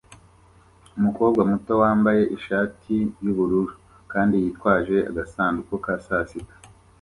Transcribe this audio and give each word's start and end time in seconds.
Umukobwa 0.97 1.41
muto 1.51 1.71
wambaye 1.81 2.21
ishati 2.37 2.95
yubururu 3.23 3.73
kandi 4.11 4.35
yitwaje 4.43 4.97
agasanduku 5.09 5.73
ka 5.85 5.95
sasita 6.05 6.53